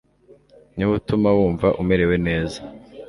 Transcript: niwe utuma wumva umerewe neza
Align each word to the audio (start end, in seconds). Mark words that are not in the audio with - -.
niwe 0.75 0.93
utuma 0.99 1.29
wumva 1.37 1.67
umerewe 1.81 2.15
neza 2.27 2.59